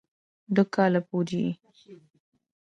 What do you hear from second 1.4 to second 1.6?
ئې